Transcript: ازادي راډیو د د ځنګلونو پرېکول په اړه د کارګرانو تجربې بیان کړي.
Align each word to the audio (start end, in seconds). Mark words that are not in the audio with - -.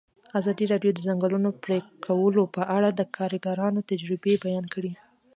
ازادي 0.39 0.65
راډیو 0.73 0.91
د 0.93 0.95
د 1.01 1.05
ځنګلونو 1.07 1.49
پرېکول 1.63 2.35
په 2.55 2.61
اړه 2.77 2.89
د 2.93 3.01
کارګرانو 3.15 3.85
تجربې 3.89 4.33
بیان 4.45 4.65
کړي. 4.73 4.91